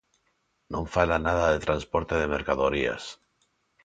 Non 0.73 0.83
fala 0.95 1.23
nada 1.27 1.45
de 1.53 1.63
transporte 1.67 2.13
de 2.21 2.31
mercadorías. 2.35 3.03